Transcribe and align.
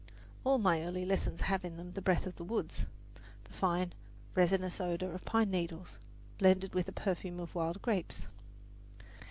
All 0.43 0.57
my 0.57 0.81
early 0.81 1.05
lessons 1.05 1.41
have 1.41 1.63
in 1.63 1.77
them 1.77 1.91
the 1.91 2.01
breath 2.01 2.25
of 2.25 2.35
the 2.37 2.43
woods 2.43 2.87
the 3.43 3.53
fine, 3.53 3.93
resinous 4.33 4.81
odour 4.81 5.11
of 5.11 5.25
pine 5.25 5.51
needles, 5.51 5.99
blended 6.39 6.73
with 6.73 6.87
the 6.87 6.91
perfume 6.91 7.39
of 7.39 7.53
wild 7.53 7.83
grapes. 7.83 8.27